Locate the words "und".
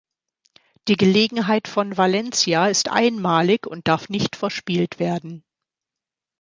3.67-3.87